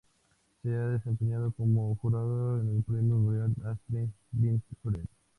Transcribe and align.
Se 0.63 0.75
ha 0.75 0.87
desempeñado 0.87 1.51
como 1.55 1.95
jurado 1.97 2.59
en 2.59 2.77
el 2.77 2.81
Premio 2.81 3.13
Memorial 3.17 3.53
Astrid 3.65 4.09
Lindgren. 4.31 5.05